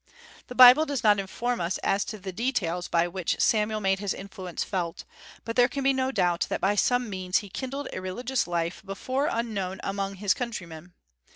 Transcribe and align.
The 0.47 0.55
Bible 0.55 0.87
does 0.87 1.03
not 1.03 1.19
inform 1.19 1.61
us 1.61 1.77
as 1.83 2.03
to 2.05 2.17
the 2.17 2.31
details 2.31 2.87
by 2.87 3.07
which 3.07 3.39
Samuel 3.39 3.79
made 3.79 3.99
his 3.99 4.15
influence 4.15 4.63
felt, 4.63 5.03
but 5.45 5.55
there 5.55 5.67
can 5.67 5.83
be 5.83 5.93
no 5.93 6.11
doubt 6.11 6.47
that 6.49 6.59
by 6.59 6.73
some 6.73 7.07
means 7.07 7.37
he 7.45 7.49
kindled 7.49 7.87
a 7.93 8.01
religious 8.01 8.47
life 8.47 8.81
before 8.83 9.29
unknown 9.31 9.79
among 9.83 10.15
his 10.15 10.33
countrymen. 10.33 10.93